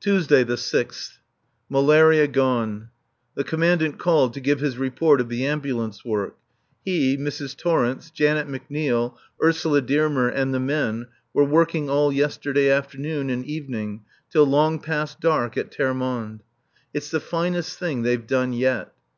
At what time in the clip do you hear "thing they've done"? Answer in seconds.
17.78-18.54